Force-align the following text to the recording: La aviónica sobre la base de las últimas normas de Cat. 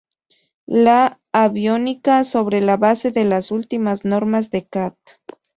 La 0.65 1.19
aviónica 1.31 2.23
sobre 2.23 2.59
la 2.59 2.75
base 2.75 3.11
de 3.11 3.23
las 3.23 3.51
últimas 3.51 4.03
normas 4.03 4.49
de 4.49 4.65
Cat. 4.65 4.97